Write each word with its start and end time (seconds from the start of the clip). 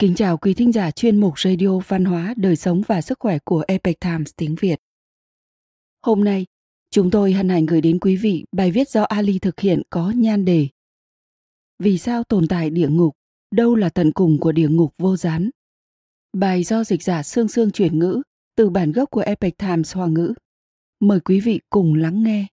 Kính 0.00 0.14
chào 0.14 0.36
quý 0.36 0.54
thính 0.54 0.72
giả 0.72 0.90
chuyên 0.90 1.20
mục 1.20 1.38
Radio 1.40 1.78
Văn 1.88 2.04
hóa, 2.04 2.34
Đời 2.36 2.56
sống 2.56 2.82
và 2.86 3.00
Sức 3.00 3.18
khỏe 3.20 3.38
của 3.44 3.64
Epic 3.68 4.00
Times 4.00 4.30
tiếng 4.36 4.54
Việt. 4.54 4.80
Hôm 6.02 6.24
nay, 6.24 6.46
chúng 6.90 7.10
tôi 7.10 7.32
hân 7.32 7.48
hạnh 7.48 7.66
gửi 7.66 7.80
đến 7.80 7.98
quý 7.98 8.16
vị 8.16 8.44
bài 8.52 8.70
viết 8.70 8.88
do 8.88 9.02
Ali 9.02 9.38
thực 9.38 9.60
hiện 9.60 9.82
có 9.90 10.12
nhan 10.16 10.44
đề 10.44 10.68
Vì 11.78 11.98
sao 11.98 12.24
tồn 12.24 12.48
tại 12.48 12.70
địa 12.70 12.88
ngục? 12.88 13.14
Đâu 13.50 13.74
là 13.74 13.88
tận 13.88 14.12
cùng 14.12 14.38
của 14.40 14.52
địa 14.52 14.68
ngục 14.68 14.94
vô 14.98 15.16
gián? 15.16 15.50
Bài 16.32 16.62
do 16.62 16.84
dịch 16.84 17.02
giả 17.02 17.22
Sương 17.22 17.48
Sương 17.48 17.70
chuyển 17.70 17.98
ngữ 17.98 18.22
từ 18.56 18.70
bản 18.70 18.92
gốc 18.92 19.10
của 19.10 19.20
Epic 19.20 19.58
Times 19.58 19.94
Hoa 19.94 20.06
ngữ. 20.06 20.34
Mời 21.00 21.20
quý 21.20 21.40
vị 21.40 21.60
cùng 21.70 21.94
lắng 21.94 22.22
nghe. 22.22 22.46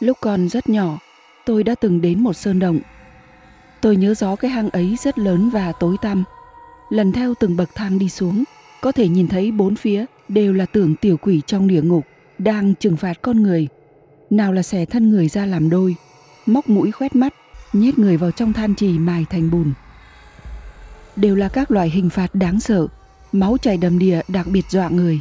Lúc 0.00 0.16
còn 0.20 0.48
rất 0.48 0.68
nhỏ, 0.68 0.98
tôi 1.46 1.64
đã 1.64 1.74
từng 1.74 2.00
đến 2.00 2.20
một 2.20 2.32
sơn 2.32 2.58
động 2.58 2.80
Tôi 3.86 3.96
nhớ 3.96 4.14
rõ 4.14 4.36
cái 4.36 4.50
hang 4.50 4.70
ấy 4.70 4.96
rất 5.02 5.18
lớn 5.18 5.50
và 5.50 5.72
tối 5.72 5.96
tăm. 6.02 6.24
Lần 6.90 7.12
theo 7.12 7.34
từng 7.40 7.56
bậc 7.56 7.74
thang 7.74 7.98
đi 7.98 8.08
xuống, 8.08 8.44
có 8.80 8.92
thể 8.92 9.08
nhìn 9.08 9.28
thấy 9.28 9.52
bốn 9.52 9.76
phía 9.76 10.04
đều 10.28 10.52
là 10.52 10.66
tưởng 10.66 10.94
tiểu 10.96 11.16
quỷ 11.16 11.42
trong 11.46 11.68
địa 11.68 11.82
ngục 11.82 12.04
đang 12.38 12.74
trừng 12.74 12.96
phạt 12.96 13.22
con 13.22 13.42
người. 13.42 13.68
Nào 14.30 14.52
là 14.52 14.62
xẻ 14.62 14.84
thân 14.84 15.10
người 15.10 15.28
ra 15.28 15.46
làm 15.46 15.70
đôi, 15.70 15.96
móc 16.46 16.68
mũi 16.68 16.92
khoét 16.92 17.16
mắt, 17.16 17.34
nhét 17.72 17.98
người 17.98 18.16
vào 18.16 18.30
trong 18.30 18.52
than 18.52 18.74
trì 18.74 18.98
mài 18.98 19.24
thành 19.30 19.50
bùn. 19.50 19.72
Đều 21.16 21.34
là 21.36 21.48
các 21.48 21.70
loại 21.70 21.90
hình 21.90 22.10
phạt 22.10 22.34
đáng 22.34 22.60
sợ, 22.60 22.86
máu 23.32 23.56
chảy 23.58 23.76
đầm 23.76 23.98
đìa 23.98 24.20
đặc 24.28 24.46
biệt 24.46 24.64
dọa 24.70 24.88
người. 24.88 25.20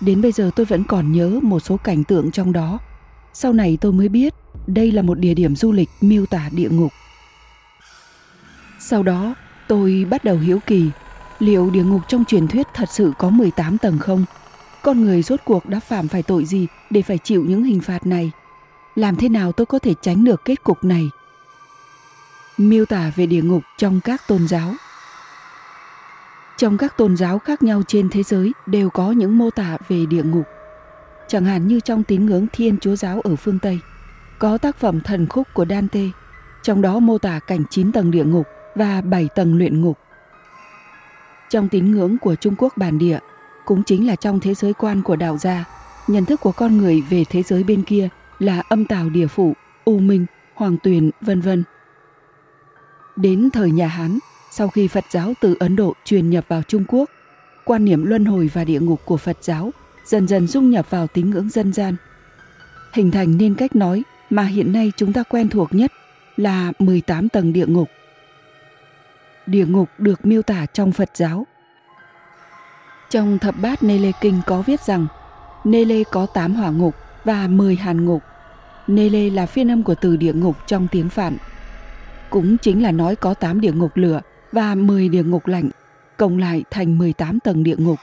Đến 0.00 0.22
bây 0.22 0.32
giờ 0.32 0.50
tôi 0.56 0.66
vẫn 0.66 0.84
còn 0.84 1.12
nhớ 1.12 1.40
một 1.42 1.60
số 1.60 1.76
cảnh 1.76 2.04
tượng 2.04 2.30
trong 2.30 2.52
đó. 2.52 2.78
Sau 3.32 3.52
này 3.52 3.78
tôi 3.80 3.92
mới 3.92 4.08
biết 4.08 4.34
đây 4.66 4.92
là 4.92 5.02
một 5.02 5.18
địa 5.18 5.34
điểm 5.34 5.56
du 5.56 5.72
lịch 5.72 5.88
miêu 6.00 6.26
tả 6.26 6.48
địa 6.52 6.68
ngục. 6.70 6.92
Sau 8.84 9.02
đó, 9.02 9.34
tôi 9.68 10.06
bắt 10.10 10.24
đầu 10.24 10.36
hiếu 10.36 10.58
kỳ, 10.66 10.90
liệu 11.38 11.70
địa 11.70 11.82
ngục 11.82 12.00
trong 12.08 12.24
truyền 12.24 12.48
thuyết 12.48 12.66
thật 12.74 12.88
sự 12.90 13.12
có 13.18 13.30
18 13.30 13.78
tầng 13.78 13.98
không? 13.98 14.24
Con 14.82 15.00
người 15.00 15.22
rốt 15.22 15.40
cuộc 15.44 15.66
đã 15.66 15.80
phạm 15.80 16.08
phải 16.08 16.22
tội 16.22 16.44
gì 16.44 16.66
để 16.90 17.02
phải 17.02 17.18
chịu 17.18 17.44
những 17.44 17.64
hình 17.64 17.80
phạt 17.80 18.06
này? 18.06 18.30
Làm 18.94 19.16
thế 19.16 19.28
nào 19.28 19.52
tôi 19.52 19.66
có 19.66 19.78
thể 19.78 19.94
tránh 20.02 20.24
được 20.24 20.44
kết 20.44 20.62
cục 20.62 20.84
này? 20.84 21.10
Miêu 22.58 22.84
tả 22.84 23.12
về 23.16 23.26
địa 23.26 23.42
ngục 23.42 23.62
trong 23.78 24.00
các 24.04 24.22
tôn 24.28 24.48
giáo 24.48 24.74
Trong 26.56 26.78
các 26.78 26.96
tôn 26.96 27.16
giáo 27.16 27.38
khác 27.38 27.62
nhau 27.62 27.82
trên 27.88 28.08
thế 28.08 28.22
giới 28.22 28.52
đều 28.66 28.90
có 28.90 29.12
những 29.12 29.38
mô 29.38 29.50
tả 29.50 29.78
về 29.88 30.06
địa 30.06 30.22
ngục. 30.22 30.46
Chẳng 31.28 31.44
hạn 31.44 31.68
như 31.68 31.80
trong 31.80 32.02
tín 32.02 32.26
ngưỡng 32.26 32.46
Thiên 32.52 32.78
Chúa 32.78 32.96
giáo 32.96 33.20
ở 33.20 33.36
phương 33.36 33.58
Tây, 33.58 33.78
có 34.38 34.58
tác 34.58 34.76
phẩm 34.76 35.00
Thần 35.00 35.26
khúc 35.28 35.48
của 35.54 35.66
Dante, 35.70 36.04
trong 36.62 36.82
đó 36.82 36.98
mô 36.98 37.18
tả 37.18 37.38
cảnh 37.38 37.64
9 37.70 37.92
tầng 37.92 38.10
địa 38.10 38.24
ngục 38.24 38.46
và 38.74 39.00
7 39.00 39.28
tầng 39.34 39.58
luyện 39.58 39.80
ngục. 39.80 39.98
Trong 41.50 41.68
tín 41.68 41.90
ngưỡng 41.90 42.18
của 42.18 42.34
Trung 42.34 42.54
Quốc 42.58 42.72
bản 42.76 42.98
địa, 42.98 43.18
cũng 43.64 43.82
chính 43.82 44.06
là 44.06 44.16
trong 44.16 44.40
thế 44.40 44.54
giới 44.54 44.72
quan 44.72 45.02
của 45.02 45.16
đạo 45.16 45.38
gia, 45.38 45.64
nhận 46.08 46.24
thức 46.24 46.40
của 46.40 46.52
con 46.52 46.76
người 46.76 47.00
về 47.10 47.24
thế 47.30 47.42
giới 47.42 47.64
bên 47.64 47.82
kia 47.82 48.08
là 48.38 48.62
âm 48.68 48.84
tào 48.84 49.10
địa 49.10 49.26
phủ, 49.26 49.52
u 49.84 49.98
minh, 49.98 50.26
hoàng 50.54 50.76
tuyền, 50.82 51.10
vân 51.20 51.40
vân. 51.40 51.64
Đến 53.16 53.50
thời 53.52 53.70
nhà 53.70 53.86
Hán, 53.86 54.18
sau 54.50 54.68
khi 54.68 54.88
Phật 54.88 55.04
giáo 55.10 55.32
từ 55.40 55.56
Ấn 55.60 55.76
Độ 55.76 55.94
truyền 56.04 56.30
nhập 56.30 56.44
vào 56.48 56.62
Trung 56.62 56.84
Quốc, 56.88 57.10
quan 57.64 57.84
niệm 57.84 58.04
luân 58.04 58.24
hồi 58.24 58.50
và 58.52 58.64
địa 58.64 58.80
ngục 58.80 59.00
của 59.04 59.16
Phật 59.16 59.36
giáo 59.40 59.70
dần 60.04 60.28
dần 60.28 60.46
dung 60.46 60.70
nhập 60.70 60.90
vào 60.90 61.06
tín 61.06 61.30
ngưỡng 61.30 61.48
dân 61.48 61.72
gian. 61.72 61.96
Hình 62.92 63.10
thành 63.10 63.36
nên 63.36 63.54
cách 63.54 63.76
nói 63.76 64.02
mà 64.30 64.42
hiện 64.42 64.72
nay 64.72 64.92
chúng 64.96 65.12
ta 65.12 65.22
quen 65.22 65.48
thuộc 65.48 65.74
nhất 65.74 65.92
là 66.36 66.72
18 66.78 67.28
tầng 67.28 67.52
địa 67.52 67.66
ngục 67.66 67.88
địa 69.46 69.66
ngục 69.66 69.88
được 69.98 70.26
miêu 70.26 70.42
tả 70.42 70.66
trong 70.66 70.92
Phật 70.92 71.10
giáo. 71.14 71.46
Trong 73.10 73.38
thập 73.38 73.54
bát 73.62 73.82
Nê 73.82 73.98
Lê 73.98 74.12
Kinh 74.20 74.40
có 74.46 74.62
viết 74.62 74.80
rằng 74.80 75.06
Nê 75.64 75.84
Lê 75.84 76.04
có 76.04 76.26
8 76.26 76.54
hỏa 76.54 76.70
ngục 76.70 76.94
và 77.24 77.46
10 77.46 77.76
hàn 77.76 78.04
ngục. 78.04 78.22
Nê 78.86 79.08
Lê 79.08 79.30
là 79.30 79.46
phiên 79.46 79.70
âm 79.70 79.82
của 79.82 79.94
từ 79.94 80.16
địa 80.16 80.32
ngục 80.32 80.56
trong 80.66 80.88
tiếng 80.92 81.08
Phạn. 81.08 81.36
Cũng 82.30 82.58
chính 82.58 82.82
là 82.82 82.90
nói 82.90 83.16
có 83.16 83.34
8 83.34 83.60
địa 83.60 83.72
ngục 83.72 83.90
lửa 83.94 84.20
và 84.52 84.74
10 84.74 85.08
địa 85.08 85.22
ngục 85.22 85.46
lạnh, 85.46 85.70
cộng 86.16 86.38
lại 86.38 86.64
thành 86.70 86.98
18 86.98 87.40
tầng 87.40 87.62
địa 87.62 87.76
ngục. 87.78 87.98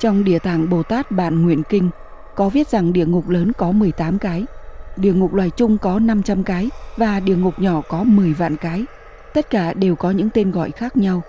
Trong 0.00 0.24
địa 0.24 0.38
tạng 0.38 0.70
Bồ 0.70 0.82
Tát 0.82 1.10
Bạn 1.10 1.42
Nguyện 1.42 1.62
Kinh 1.68 1.90
có 2.34 2.48
viết 2.48 2.68
rằng 2.68 2.92
địa 2.92 3.06
ngục 3.06 3.28
lớn 3.28 3.52
có 3.52 3.72
18 3.72 4.18
cái, 4.18 4.44
địa 4.96 5.12
ngục 5.12 5.34
loài 5.34 5.50
chung 5.50 5.78
có 5.78 5.98
500 5.98 6.42
cái 6.42 6.68
và 6.96 7.20
địa 7.20 7.36
ngục 7.36 7.58
nhỏ 7.58 7.82
có 7.88 8.04
10 8.04 8.32
vạn 8.32 8.56
cái 8.56 8.84
tất 9.36 9.50
cả 9.50 9.72
đều 9.74 9.96
có 9.96 10.10
những 10.10 10.30
tên 10.30 10.50
gọi 10.50 10.70
khác 10.70 10.96
nhau. 10.96 11.22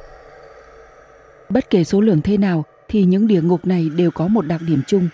Bất 1.49 1.69
kể 1.69 1.83
số 1.83 2.01
lượng 2.01 2.21
thế 2.21 2.37
nào 2.37 2.65
thì 2.87 3.03
những 3.03 3.27
địa 3.27 3.41
ngục 3.41 3.65
này 3.65 3.89
đều 3.89 4.11
có 4.11 4.27
một 4.27 4.41
đặc 4.41 4.61
điểm 4.67 4.81
chung, 4.87 5.09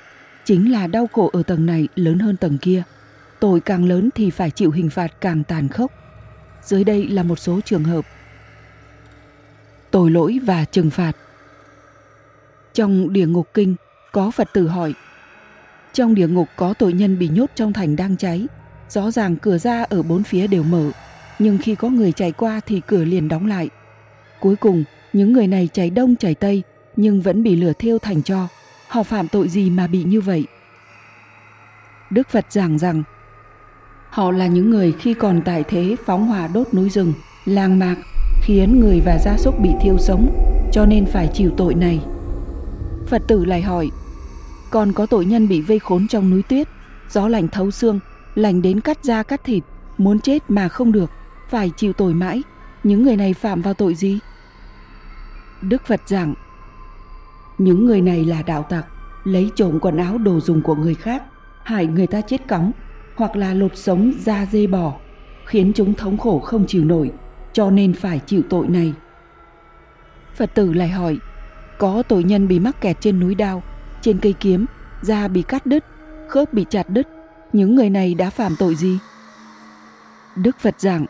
chính 0.45 0.71
là 0.71 0.87
đau 0.87 1.07
khổ 1.13 1.29
ở 1.33 1.43
tầng 1.43 1.65
này 1.65 1.87
lớn 1.95 2.19
hơn 2.19 2.37
tầng 2.37 2.57
kia. 2.57 2.83
Tội 3.39 3.59
càng 3.59 3.85
lớn 3.85 4.09
thì 4.15 4.29
phải 4.29 4.51
chịu 4.51 4.71
hình 4.71 4.89
phạt 4.89 5.07
càng 5.21 5.43
tàn 5.43 5.67
khốc. 5.67 5.91
Dưới 6.63 6.83
đây 6.83 7.07
là 7.07 7.23
một 7.23 7.39
số 7.39 7.59
trường 7.65 7.83
hợp. 7.83 8.05
Tội 9.91 10.11
lỗi 10.11 10.39
và 10.43 10.65
trừng 10.65 10.89
phạt 10.89 11.11
Trong 12.73 13.13
địa 13.13 13.27
ngục 13.27 13.47
kinh, 13.53 13.75
có 14.11 14.31
Phật 14.31 14.49
tử 14.53 14.67
hỏi 14.67 14.93
Trong 15.93 16.15
địa 16.15 16.27
ngục 16.27 16.47
có 16.55 16.73
tội 16.73 16.93
nhân 16.93 17.19
bị 17.19 17.27
nhốt 17.27 17.49
trong 17.55 17.73
thành 17.73 17.95
đang 17.95 18.17
cháy, 18.17 18.47
rõ 18.89 19.11
ràng 19.11 19.35
cửa 19.35 19.57
ra 19.57 19.83
ở 19.83 20.03
bốn 20.03 20.23
phía 20.23 20.47
đều 20.47 20.63
mở, 20.63 20.91
nhưng 21.39 21.57
khi 21.57 21.75
có 21.75 21.89
người 21.89 22.11
chạy 22.11 22.31
qua 22.31 22.61
thì 22.65 22.81
cửa 22.87 23.03
liền 23.03 23.27
đóng 23.27 23.45
lại. 23.45 23.69
Cuối 24.39 24.55
cùng, 24.55 24.83
những 25.13 25.33
người 25.33 25.47
này 25.47 25.69
chạy 25.73 25.89
đông 25.89 26.15
chạy 26.15 26.35
tây 26.35 26.63
nhưng 26.95 27.21
vẫn 27.21 27.43
bị 27.43 27.55
lửa 27.55 27.73
thiêu 27.79 27.97
thành 27.99 28.23
cho. 28.23 28.47
Họ 28.87 29.03
phạm 29.03 29.27
tội 29.27 29.47
gì 29.47 29.69
mà 29.69 29.87
bị 29.87 30.03
như 30.03 30.21
vậy? 30.21 30.45
Đức 32.09 32.29
Phật 32.29 32.45
giảng 32.49 32.79
rằng 32.79 33.03
họ 34.09 34.31
là 34.31 34.47
những 34.47 34.69
người 34.69 34.91
khi 34.91 35.13
còn 35.13 35.41
tại 35.45 35.63
thế 35.63 35.95
phóng 36.05 36.27
hỏa 36.27 36.47
đốt 36.47 36.73
núi 36.73 36.89
rừng, 36.89 37.13
làng 37.45 37.79
mạc, 37.79 37.95
khiến 38.41 38.79
người 38.79 39.01
và 39.05 39.17
gia 39.25 39.37
súc 39.37 39.59
bị 39.59 39.69
thiêu 39.81 39.97
sống, 39.97 40.27
cho 40.71 40.85
nên 40.85 41.05
phải 41.05 41.29
chịu 41.33 41.51
tội 41.57 41.75
này. 41.75 41.99
Phật 43.07 43.21
tử 43.27 43.45
lại 43.45 43.61
hỏi, 43.61 43.89
còn 44.69 44.93
có 44.93 45.05
tội 45.05 45.25
nhân 45.25 45.47
bị 45.47 45.61
vây 45.61 45.79
khốn 45.79 46.07
trong 46.07 46.29
núi 46.29 46.43
tuyết, 46.43 46.67
gió 47.09 47.27
lạnh 47.27 47.47
thấu 47.47 47.71
xương, 47.71 47.99
lạnh 48.35 48.61
đến 48.61 48.81
cắt 48.81 49.03
da 49.03 49.23
cắt 49.23 49.43
thịt, 49.43 49.63
muốn 49.97 50.19
chết 50.19 50.43
mà 50.47 50.69
không 50.69 50.91
được, 50.91 51.09
phải 51.53 51.69
chịu 51.69 51.93
tội 51.93 52.13
mãi, 52.13 52.43
những 52.83 53.03
người 53.03 53.15
này 53.15 53.33
phạm 53.33 53.61
vào 53.61 53.73
tội 53.73 53.95
gì? 53.95 54.19
Đức 55.61 55.85
Phật 55.85 56.01
giảng, 56.05 56.33
những 57.57 57.85
người 57.85 58.01
này 58.01 58.25
là 58.25 58.41
đạo 58.41 58.63
tặc, 58.63 58.85
lấy 59.23 59.51
trộm 59.55 59.79
quần 59.81 59.97
áo 59.97 60.17
đồ 60.17 60.39
dùng 60.39 60.61
của 60.61 60.75
người 60.75 60.95
khác, 60.95 61.23
hại 61.63 61.85
người 61.85 62.07
ta 62.07 62.21
chết 62.21 62.47
cóng, 62.47 62.71
hoặc 63.15 63.35
là 63.35 63.53
lột 63.53 63.77
sống 63.77 64.13
da 64.19 64.45
dê 64.45 64.67
bò, 64.67 64.93
khiến 65.45 65.71
chúng 65.75 65.93
thống 65.93 66.17
khổ 66.17 66.39
không 66.39 66.65
chịu 66.67 66.85
nổi, 66.85 67.11
cho 67.53 67.71
nên 67.71 67.93
phải 67.93 68.19
chịu 68.19 68.41
tội 68.49 68.67
này. 68.67 68.93
Phật 70.35 70.53
tử 70.53 70.73
lại 70.73 70.89
hỏi, 70.89 71.17
có 71.77 72.03
tội 72.07 72.23
nhân 72.23 72.47
bị 72.47 72.59
mắc 72.59 72.81
kẹt 72.81 72.97
trên 72.99 73.19
núi 73.19 73.35
đao, 73.35 73.63
trên 74.01 74.17
cây 74.17 74.33
kiếm, 74.39 74.65
da 75.01 75.27
bị 75.27 75.41
cắt 75.41 75.65
đứt, 75.65 75.85
khớp 76.27 76.53
bị 76.53 76.65
chặt 76.69 76.89
đứt, 76.89 77.07
những 77.53 77.75
người 77.75 77.89
này 77.89 78.13
đã 78.13 78.29
phạm 78.29 78.55
tội 78.59 78.75
gì? 78.75 78.97
Đức 80.35 80.59
Phật 80.59 80.81
giảng, 80.81 81.05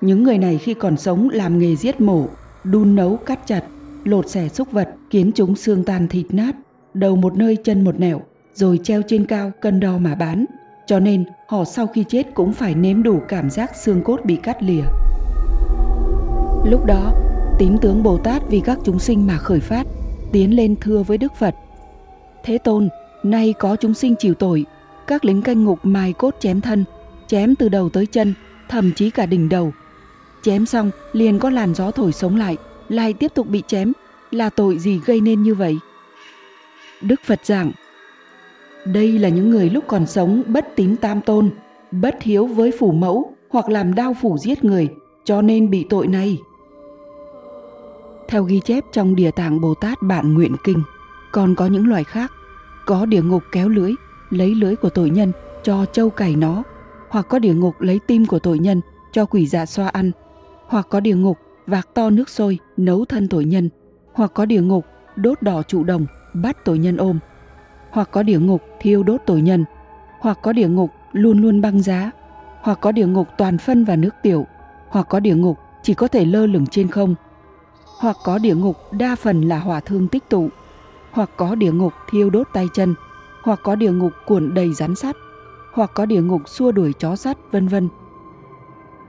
những 0.00 0.22
người 0.22 0.38
này 0.38 0.58
khi 0.58 0.74
còn 0.74 0.96
sống 0.96 1.28
làm 1.28 1.58
nghề 1.58 1.76
giết 1.76 2.00
mổ, 2.00 2.26
đun 2.64 2.94
nấu 2.94 3.16
cắt 3.16 3.46
chặt, 3.46 3.62
lột 4.04 4.28
xẻ 4.28 4.48
súc 4.48 4.72
vật, 4.72 4.88
khiến 5.10 5.30
chúng 5.34 5.56
xương 5.56 5.84
tan 5.84 6.08
thịt 6.08 6.26
nát, 6.30 6.56
đầu 6.94 7.16
một 7.16 7.36
nơi 7.36 7.56
chân 7.56 7.84
một 7.84 8.00
nẻo, 8.00 8.20
rồi 8.54 8.80
treo 8.82 9.02
trên 9.08 9.26
cao 9.26 9.52
cân 9.60 9.80
đo 9.80 9.98
mà 9.98 10.14
bán. 10.14 10.44
Cho 10.86 11.00
nên 11.00 11.24
họ 11.48 11.64
sau 11.64 11.86
khi 11.86 12.04
chết 12.08 12.34
cũng 12.34 12.52
phải 12.52 12.74
nếm 12.74 13.02
đủ 13.02 13.20
cảm 13.28 13.50
giác 13.50 13.76
xương 13.76 14.02
cốt 14.04 14.20
bị 14.24 14.36
cắt 14.36 14.62
lìa. 14.62 14.82
Lúc 16.64 16.84
đó, 16.86 17.12
tím 17.58 17.78
tướng 17.78 18.02
Bồ 18.02 18.18
Tát 18.18 18.42
vì 18.48 18.60
các 18.60 18.78
chúng 18.84 18.98
sinh 18.98 19.26
mà 19.26 19.36
khởi 19.36 19.60
phát, 19.60 19.86
tiến 20.32 20.56
lên 20.56 20.76
thưa 20.80 21.02
với 21.02 21.18
Đức 21.18 21.32
Phật. 21.34 21.54
Thế 22.44 22.58
Tôn, 22.58 22.88
nay 23.22 23.54
có 23.58 23.76
chúng 23.76 23.94
sinh 23.94 24.14
chịu 24.18 24.34
tội, 24.34 24.64
các 25.06 25.24
lính 25.24 25.42
canh 25.42 25.64
ngục 25.64 25.78
mài 25.82 26.12
cốt 26.12 26.34
chém 26.40 26.60
thân, 26.60 26.84
chém 27.26 27.54
từ 27.54 27.68
đầu 27.68 27.88
tới 27.88 28.06
chân, 28.06 28.34
thậm 28.68 28.92
chí 28.96 29.10
cả 29.10 29.26
đỉnh 29.26 29.48
đầu, 29.48 29.72
Chém 30.42 30.66
xong 30.66 30.90
liền 31.12 31.38
có 31.38 31.50
làn 31.50 31.74
gió 31.74 31.90
thổi 31.90 32.12
sống 32.12 32.36
lại, 32.36 32.56
lại 32.88 33.12
tiếp 33.12 33.34
tục 33.34 33.48
bị 33.48 33.62
chém, 33.66 33.92
là 34.30 34.50
tội 34.50 34.78
gì 34.78 35.00
gây 35.06 35.20
nên 35.20 35.42
như 35.42 35.54
vậy? 35.54 35.78
Đức 37.00 37.20
Phật 37.24 37.40
giảng, 37.44 37.72
đây 38.84 39.18
là 39.18 39.28
những 39.28 39.50
người 39.50 39.70
lúc 39.70 39.84
còn 39.86 40.06
sống 40.06 40.42
bất 40.46 40.76
tín 40.76 40.96
tam 40.96 41.20
tôn, 41.20 41.50
bất 41.90 42.22
hiếu 42.22 42.46
với 42.46 42.72
phủ 42.78 42.92
mẫu 42.92 43.32
hoặc 43.48 43.68
làm 43.68 43.94
đau 43.94 44.14
phủ 44.20 44.38
giết 44.38 44.64
người, 44.64 44.88
cho 45.24 45.42
nên 45.42 45.70
bị 45.70 45.86
tội 45.90 46.06
này. 46.06 46.38
Theo 48.28 48.44
ghi 48.44 48.60
chép 48.64 48.84
trong 48.92 49.16
Địa 49.16 49.30
tạng 49.30 49.60
Bồ 49.60 49.74
Tát 49.74 50.02
Bản 50.02 50.34
Nguyện 50.34 50.56
Kinh, 50.64 50.82
còn 51.32 51.54
có 51.54 51.66
những 51.66 51.88
loài 51.88 52.04
khác, 52.04 52.32
có 52.86 53.06
địa 53.06 53.22
ngục 53.22 53.42
kéo 53.52 53.68
lưới, 53.68 53.92
lấy 54.30 54.54
lưới 54.54 54.76
của 54.76 54.90
tội 54.90 55.10
nhân 55.10 55.32
cho 55.62 55.86
châu 55.92 56.10
cày 56.10 56.36
nó, 56.36 56.62
hoặc 57.08 57.26
có 57.28 57.38
địa 57.38 57.54
ngục 57.54 57.80
lấy 57.80 58.00
tim 58.06 58.26
của 58.26 58.38
tội 58.38 58.58
nhân 58.58 58.80
cho 59.12 59.26
quỷ 59.26 59.46
dạ 59.46 59.66
xoa 59.66 59.88
ăn, 59.88 60.10
hoặc 60.70 60.86
có 60.90 61.00
địa 61.00 61.14
ngục 61.14 61.38
vạc 61.66 61.88
to 61.94 62.10
nước 62.10 62.28
sôi 62.28 62.58
nấu 62.76 63.04
thân 63.04 63.28
tội 63.28 63.44
nhân, 63.44 63.70
hoặc 64.12 64.30
có 64.34 64.44
địa 64.44 64.60
ngục 64.60 64.84
đốt 65.16 65.42
đỏ 65.42 65.62
trụ 65.62 65.84
đồng 65.84 66.06
bắt 66.34 66.64
tội 66.64 66.78
nhân 66.78 66.96
ôm, 66.96 67.18
hoặc 67.90 68.08
có 68.12 68.22
địa 68.22 68.38
ngục 68.38 68.62
thiêu 68.80 69.02
đốt 69.02 69.20
tội 69.26 69.42
nhân, 69.42 69.64
hoặc 70.20 70.38
có 70.42 70.52
địa 70.52 70.68
ngục 70.68 70.90
luôn 71.12 71.42
luôn 71.42 71.60
băng 71.60 71.82
giá, 71.82 72.10
hoặc 72.60 72.78
có 72.80 72.92
địa 72.92 73.06
ngục 73.06 73.28
toàn 73.38 73.58
phân 73.58 73.84
và 73.84 73.96
nước 73.96 74.14
tiểu, 74.22 74.46
hoặc 74.88 75.06
có 75.08 75.20
địa 75.20 75.34
ngục 75.34 75.58
chỉ 75.82 75.94
có 75.94 76.08
thể 76.08 76.24
lơ 76.24 76.46
lửng 76.46 76.66
trên 76.66 76.88
không, 76.88 77.14
hoặc 78.00 78.16
có 78.24 78.38
địa 78.38 78.54
ngục 78.54 78.76
đa 78.92 79.16
phần 79.16 79.42
là 79.42 79.58
hỏa 79.58 79.80
thương 79.80 80.08
tích 80.08 80.28
tụ, 80.28 80.48
hoặc 81.10 81.30
có 81.36 81.54
địa 81.54 81.72
ngục 81.72 81.92
thiêu 82.10 82.30
đốt 82.30 82.48
tay 82.52 82.68
chân, 82.74 82.94
hoặc 83.42 83.60
có 83.62 83.74
địa 83.74 83.92
ngục 83.92 84.12
cuộn 84.26 84.54
đầy 84.54 84.74
rắn 84.74 84.94
sắt, 84.94 85.16
hoặc 85.72 85.90
có 85.94 86.06
địa 86.06 86.22
ngục 86.22 86.48
xua 86.48 86.72
đuổi 86.72 86.92
chó 86.92 87.16
sắt, 87.16 87.38
vân 87.52 87.68
vân. 87.68 87.88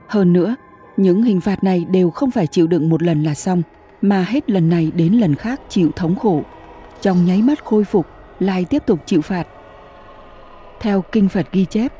Hơn 0.06 0.32
nữa, 0.32 0.56
những 0.96 1.22
hình 1.22 1.40
phạt 1.40 1.64
này 1.64 1.84
đều 1.90 2.10
không 2.10 2.30
phải 2.30 2.46
chịu 2.46 2.66
đựng 2.66 2.88
một 2.88 3.02
lần 3.02 3.22
là 3.22 3.34
xong, 3.34 3.62
mà 4.02 4.24
hết 4.28 4.50
lần 4.50 4.68
này 4.68 4.92
đến 4.94 5.12
lần 5.12 5.34
khác 5.34 5.60
chịu 5.68 5.90
thống 5.96 6.16
khổ. 6.16 6.42
Trong 7.00 7.24
nháy 7.24 7.42
mắt 7.42 7.64
khôi 7.64 7.84
phục, 7.84 8.06
lại 8.40 8.64
tiếp 8.64 8.82
tục 8.86 8.98
chịu 9.06 9.22
phạt. 9.22 9.46
Theo 10.80 11.04
kinh 11.12 11.28
Phật 11.28 11.46
ghi 11.52 11.64
chép, 11.64 11.92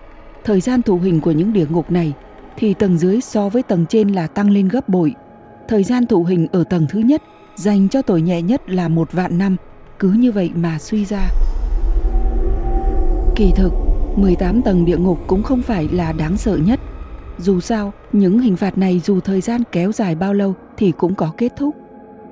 thời 0.45 0.61
gian 0.61 0.83
thụ 0.83 0.99
hình 0.99 1.21
của 1.21 1.31
những 1.31 1.53
địa 1.53 1.67
ngục 1.71 1.91
này 1.91 2.13
thì 2.57 2.75
tầng 2.75 2.99
dưới 2.99 3.21
so 3.21 3.49
với 3.49 3.63
tầng 3.63 3.87
trên 3.89 4.09
là 4.09 4.27
tăng 4.27 4.51
lên 4.51 4.69
gấp 4.69 4.89
bội. 4.89 5.15
Thời 5.69 5.85
gian 5.85 6.07
thụ 6.07 6.25
hình 6.25 6.47
ở 6.53 6.65
tầng 6.65 6.87
thứ 6.89 6.99
nhất 6.99 7.23
dành 7.55 7.89
cho 7.89 8.03
tội 8.03 8.23
nhẹ 8.23 8.43
nhất 8.43 8.71
là 8.71 8.89
một 8.89 9.13
vạn 9.13 9.39
năm, 9.39 9.57
cứ 9.99 10.13
như 10.13 10.33
vậy 10.33 10.51
mà 10.55 10.79
suy 10.79 11.05
ra. 11.05 11.29
Kỳ 13.37 13.53
thực, 13.57 13.73
18 14.17 14.63
tầng 14.63 14.85
địa 14.85 14.97
ngục 14.97 15.19
cũng 15.27 15.43
không 15.43 15.63
phải 15.63 15.89
là 15.93 16.13
đáng 16.13 16.37
sợ 16.37 16.57
nhất. 16.57 16.81
Dù 17.43 17.61
sao, 17.61 17.93
những 18.13 18.39
hình 18.39 18.57
phạt 18.57 18.79
này 18.79 19.01
dù 19.05 19.21
thời 19.21 19.41
gian 19.41 19.63
kéo 19.73 19.93
dài 19.93 20.15
bao 20.15 20.35
lâu 20.35 20.55
thì 20.77 20.93
cũng 20.93 21.15
có 21.15 21.33
kết 21.37 21.53
thúc. 21.57 21.77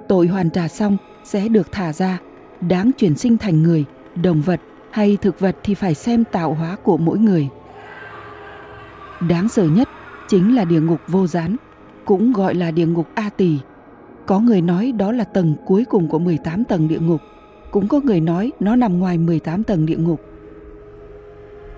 Tội 0.09 0.27
hoàn 0.27 0.51
trả 0.51 0.69
xong 0.69 0.97
sẽ 1.25 1.49
được 1.49 1.73
thả 1.73 1.93
ra, 1.93 2.19
đáng 2.61 2.91
chuyển 2.99 3.15
sinh 3.15 3.39
thành 3.39 3.63
người, 3.63 3.85
động 4.15 4.43
vật 4.43 4.61
hay 4.91 5.19
thực 5.23 5.41
vật 5.41 5.57
thì 5.63 5.75
phải 5.75 5.95
xem 5.95 6.25
tạo 6.33 6.55
hóa 6.55 6.77
của 6.83 6.97
mỗi 6.97 7.19
người. 7.19 7.49
Đáng 9.29 9.49
sợ 9.49 9.65
nhất 9.65 9.89
chính 10.29 10.55
là 10.57 10.65
địa 10.65 10.81
ngục 10.81 11.01
vô 11.09 11.27
gián, 11.27 11.57
cũng 12.05 12.33
gọi 12.33 12.55
là 12.55 12.71
địa 12.71 12.87
ngục 12.87 13.07
A 13.15 13.31
Tỳ. 13.37 13.59
Có 14.27 14.41
người 14.41 14.63
nói 14.63 14.93
đó 14.93 15.13
là 15.13 15.25
tầng 15.25 15.55
cuối 15.67 15.85
cùng 15.85 16.09
của 16.09 16.19
18 16.19 16.65
tầng 16.65 16.89
địa 16.89 17.01
ngục, 17.01 17.21
cũng 17.71 17.89
có 17.89 18.01
người 18.05 18.21
nói 18.21 18.53
nó 18.61 18.77
nằm 18.77 18.99
ngoài 18.99 19.19
18 19.19 19.65
tầng 19.65 19.87
địa 19.87 19.97
ngục. 19.97 20.21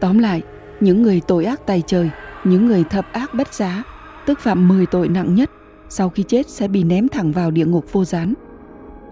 Tóm 0.00 0.19
lại, 0.19 0.43
những 0.81 1.02
người 1.02 1.20
tội 1.26 1.44
ác 1.44 1.67
tay 1.67 1.82
trời, 1.87 2.11
những 2.44 2.67
người 2.67 2.85
thập 2.85 3.12
ác 3.12 3.35
bất 3.35 3.55
giá, 3.55 3.83
tức 4.27 4.41
phạm 4.41 4.69
10 4.69 4.87
tội 4.87 5.09
nặng 5.09 5.35
nhất, 5.35 5.50
sau 5.89 6.09
khi 6.09 6.23
chết 6.23 6.49
sẽ 6.49 6.69
bị 6.69 6.85
ném 6.85 7.09
thẳng 7.09 7.33
vào 7.33 7.50
địa 7.50 7.67
ngục 7.67 7.93
vô 7.93 8.05
gián. 8.05 8.35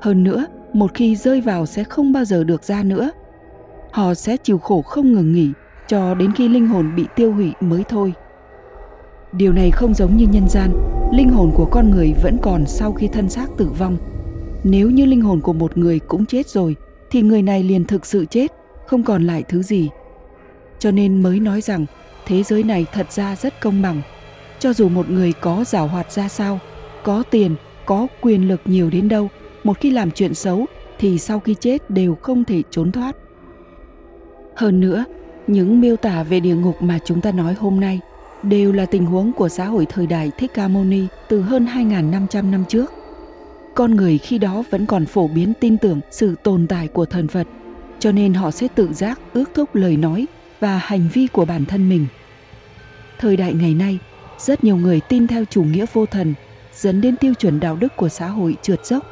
Hơn 0.01 0.25
nữa, 0.25 0.47
một 0.73 0.95
khi 0.95 1.17
rơi 1.17 1.41
vào 1.41 1.67
sẽ 1.67 1.85
không 1.85 2.13
bao 2.13 2.25
giờ 2.25 2.45
được 2.45 2.65
ra 2.65 2.83
nữa. 2.83 3.11
Họ 3.93 4.15
sẽ 4.15 4.37
chịu 4.37 4.59
khổ 4.59 4.83
không 4.83 5.13
ngừng 5.13 5.33
nghỉ 5.33 5.51
cho 5.87 6.15
đến 6.15 6.33
khi 6.33 6.49
linh 6.49 6.67
hồn 6.67 6.93
bị 6.97 7.07
tiêu 7.17 7.33
hủy 7.33 7.53
mới 7.61 7.85
thôi. 7.89 8.13
Điều 9.33 9.53
này 9.53 9.71
không 9.71 9.95
giống 9.95 10.17
như 10.17 10.27
nhân 10.27 10.49
gian, 10.49 10.73
linh 11.13 11.29
hồn 11.29 11.51
của 11.55 11.69
con 11.71 11.91
người 11.91 12.15
vẫn 12.23 12.37
còn 12.43 12.67
sau 12.67 12.93
khi 12.93 13.09
thân 13.09 13.29
xác 13.29 13.47
tử 13.57 13.69
vong. 13.79 13.97
Nếu 14.65 14.91
như 14.91 15.07
linh 15.07 15.21
hồn 15.21 15.41
của 15.41 15.53
một 15.53 15.79
người 15.79 15.99
cũng 15.99 16.27
chết 16.27 16.49
rồi 16.49 16.77
thì 17.11 17.23
người 17.23 17.43
này 17.43 17.63
liền 17.63 17.85
thực 17.85 18.07
sự 18.07 18.25
chết, 18.25 18.53
không 18.87 19.03
còn 19.03 19.27
lại 19.27 19.45
thứ 19.49 19.63
gì. 19.63 19.89
Cho 20.79 20.91
nên 20.91 21.23
mới 21.23 21.41
nói 21.41 21.61
rằng 21.61 21.87
thế 22.31 22.43
giới 22.43 22.63
này 22.63 22.87
thật 22.93 23.13
ra 23.13 23.37
rất 23.37 23.61
công 23.61 23.83
bằng. 23.83 24.03
Cho 24.59 24.73
dù 24.73 24.89
một 24.89 25.11
người 25.11 25.33
có 25.33 25.65
giảo 25.67 25.87
hoạt 25.87 26.13
ra 26.13 26.29
sao, 26.29 26.59
có 27.03 27.23
tiền, 27.31 27.55
có 27.87 28.07
quyền 28.21 28.49
lực 28.49 28.61
nhiều 28.65 28.91
đến 28.91 29.09
đâu, 29.09 29.29
một 29.65 29.81
khi 29.81 29.91
làm 29.91 30.11
chuyện 30.11 30.35
xấu 30.35 30.67
thì 30.99 31.19
sau 31.19 31.41
khi 31.41 31.55
chết 31.61 31.91
đều 31.91 32.15
không 32.15 32.45
thể 32.45 32.63
trốn 32.71 32.93
thoát. 32.93 33.17
Hơn 34.57 34.81
nữa, 34.81 35.05
những 35.47 35.81
miêu 35.81 35.97
tả 35.97 36.23
về 36.23 36.41
địa 36.41 36.55
ngục 36.55 36.83
mà 36.83 36.99
chúng 37.05 37.21
ta 37.21 37.33
nói 37.33 37.55
hôm 37.55 37.81
nay 37.81 38.01
đều 38.43 38.73
là 38.73 38.87
tình 38.87 39.07
huống 39.07 39.33
của 39.33 39.49
xã 39.49 39.65
hội 39.65 39.87
thời 39.87 40.07
đại 40.07 40.31
Thích 40.39 40.51
Ca 40.55 40.69
Mâu 40.69 40.85
Ni 40.85 41.07
từ 41.29 41.41
hơn 41.41 41.67
2.500 41.67 42.51
năm 42.51 42.65
trước. 42.69 42.93
Con 43.75 43.97
người 43.97 44.19
khi 44.19 44.39
đó 44.39 44.63
vẫn 44.71 44.87
còn 44.87 45.07
phổ 45.07 45.29
biến 45.29 45.53
tin 45.61 45.79
tưởng 45.79 46.01
sự 46.11 46.35
tồn 46.43 46.67
tại 46.67 46.89
của 46.89 47.05
thần 47.05 47.29
Phật, 47.29 47.47
cho 47.99 48.13
nên 48.13 48.35
họ 48.35 48.51
sẽ 48.51 48.69
tự 48.75 48.93
giác 48.93 49.21
ước 49.33 49.51
thúc 49.55 49.75
lời 49.75 49.97
nói 49.97 50.27
và 50.61 50.79
hành 50.79 51.09
vi 51.13 51.27
của 51.27 51.45
bản 51.45 51.65
thân 51.65 51.89
mình. 51.89 52.07
Thời 53.21 53.37
đại 53.37 53.55
ngày 53.55 53.75
nay, 53.75 53.99
rất 54.39 54.65
nhiều 54.65 54.77
người 54.77 55.01
tin 55.01 55.27
theo 55.27 55.45
chủ 55.45 55.63
nghĩa 55.63 55.87
vô 55.93 56.07
thần, 56.07 56.35
dẫn 56.75 57.01
đến 57.01 57.17
tiêu 57.17 57.35
chuẩn 57.35 57.61
đạo 57.61 57.77
đức 57.77 57.97
của 57.97 58.09
xã 58.09 58.29
hội 58.29 58.57
trượt 58.63 58.87
dốc. 58.87 59.07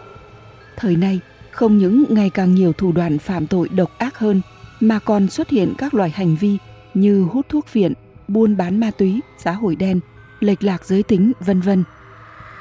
Thời 0.77 0.97
nay, 0.97 1.21
không 1.51 1.79
những 1.79 2.05
ngày 2.09 2.31
càng 2.31 2.55
nhiều 2.55 2.73
thủ 2.73 2.93
đoạn 2.93 3.19
phạm 3.19 3.47
tội 3.47 3.69
độc 3.69 3.99
ác 3.99 4.19
hơn 4.19 4.41
mà 4.81 4.99
còn 4.99 5.29
xuất 5.29 5.49
hiện 5.51 5.75
các 5.79 5.95
loại 5.95 6.11
hành 6.11 6.37
vi 6.37 6.59
như 6.95 7.23
hút 7.23 7.47
thuốc 7.49 7.73
viện 7.73 7.93
buôn 8.29 8.57
bán 8.57 8.81
ma 8.81 8.91
túy, 8.91 9.21
xã 9.39 9.53
hội 9.53 9.77
đen, 9.77 10.01
lệch 10.41 10.65
lạc 10.65 10.85
giới 10.85 11.03
tính, 11.03 11.33
vân 11.41 11.61
vân. 11.61 11.85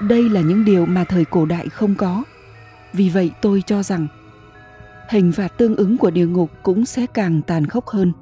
Đây 0.01 0.29
là 0.29 0.41
những 0.41 0.65
điều 0.65 0.85
mà 0.85 1.03
thời 1.03 1.25
cổ 1.25 1.45
đại 1.45 1.69
không 1.69 1.95
có. 1.95 2.23
Vì 2.93 3.09
vậy 3.09 3.31
tôi 3.41 3.63
cho 3.65 3.83
rằng 3.83 4.07
hình 5.09 5.31
phạt 5.31 5.47
tương 5.47 5.75
ứng 5.75 5.97
của 5.97 6.11
địa 6.11 6.25
ngục 6.27 6.51
cũng 6.63 6.85
sẽ 6.85 7.05
càng 7.13 7.41
tàn 7.41 7.65
khốc 7.65 7.87
hơn. 7.87 8.13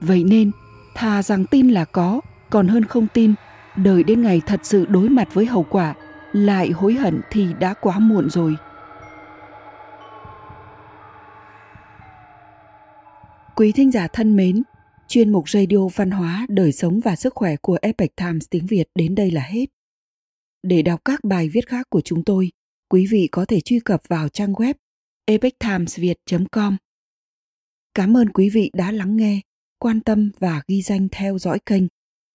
Vậy 0.00 0.24
nên, 0.24 0.50
thà 0.94 1.22
rằng 1.22 1.46
tin 1.46 1.68
là 1.68 1.84
có, 1.84 2.20
còn 2.52 2.68
hơn 2.68 2.84
không 2.84 3.06
tin, 3.14 3.34
đợi 3.76 4.02
đến 4.02 4.22
ngày 4.22 4.42
thật 4.46 4.60
sự 4.62 4.86
đối 4.86 5.08
mặt 5.08 5.34
với 5.34 5.46
hậu 5.46 5.66
quả, 5.70 5.94
lại 6.32 6.70
hối 6.70 6.94
hận 6.94 7.20
thì 7.30 7.46
đã 7.60 7.74
quá 7.74 7.98
muộn 7.98 8.30
rồi. 8.30 8.56
Quý 13.56 13.72
thính 13.72 13.90
giả 13.90 14.08
thân 14.12 14.36
mến, 14.36 14.62
chuyên 15.08 15.32
mục 15.32 15.48
radio 15.48 15.88
văn 15.94 16.10
hóa, 16.10 16.46
đời 16.48 16.72
sống 16.72 17.00
và 17.00 17.16
sức 17.16 17.34
khỏe 17.34 17.56
của 17.56 17.78
Epic 17.82 18.16
Times 18.16 18.44
tiếng 18.50 18.66
Việt 18.66 18.84
đến 18.94 19.14
đây 19.14 19.30
là 19.30 19.42
hết. 19.42 19.66
Để 20.62 20.82
đọc 20.82 21.00
các 21.04 21.24
bài 21.24 21.48
viết 21.48 21.68
khác 21.68 21.86
của 21.90 22.00
chúng 22.00 22.24
tôi, 22.24 22.50
quý 22.88 23.06
vị 23.10 23.28
có 23.32 23.44
thể 23.44 23.60
truy 23.60 23.80
cập 23.80 24.00
vào 24.08 24.28
trang 24.28 24.52
web 24.52 24.74
epictimesviet.com. 25.24 26.76
Cảm 27.94 28.16
ơn 28.16 28.28
quý 28.28 28.50
vị 28.50 28.70
đã 28.74 28.92
lắng 28.92 29.16
nghe, 29.16 29.40
quan 29.78 30.00
tâm 30.00 30.30
và 30.38 30.62
ghi 30.68 30.82
danh 30.82 31.08
theo 31.12 31.38
dõi 31.38 31.58
kênh. 31.66 31.84